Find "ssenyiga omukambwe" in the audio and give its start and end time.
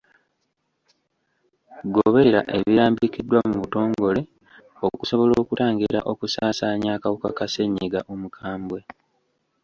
7.47-8.79